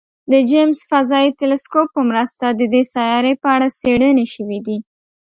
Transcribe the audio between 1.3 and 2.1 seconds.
ټیلسکوپ په